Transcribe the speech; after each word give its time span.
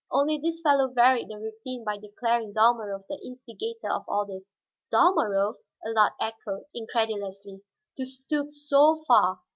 Only 0.09 0.39
this 0.39 0.61
fellow 0.61 0.87
varied 0.87 1.29
the 1.29 1.37
routine 1.39 1.83
by 1.83 1.99
declaring 1.99 2.53
Dalmorov 2.53 3.05
the 3.07 3.21
instigator 3.23 3.91
of 3.91 4.03
all 4.07 4.25
this." 4.25 4.51
"Dalmorov!" 4.91 5.57
Allard 5.85 6.13
echoed 6.19 6.63
incredulously. 6.73 7.61
"To 7.97 8.05
stoop 8.05 8.51
so 8.51 9.03
far! 9.07 9.41